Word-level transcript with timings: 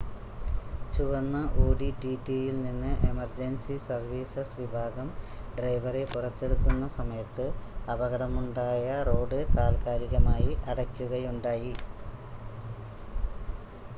ചുവന്ന 0.93 1.35
ഓഡി 1.63 1.89
ടിടിയിൽ 1.97 2.55
നിന്ന് 2.61 2.93
എമർജൻസി 3.09 3.75
സർവീസസ് 3.83 4.57
വിഭാഗം 4.59 5.09
ഡ്രൈവറെ 5.57 6.03
പുറത്തെടുക്കുന്ന 6.13 6.87
സമയത്ത് 6.97 7.45
അപകടമുണ്ടായ 7.87 8.87
റോഡ് 9.09 9.41
താൽക്കാലികമായി 9.55 10.51
അടയ്ക്കുകയുണ്ടായി 10.69 11.73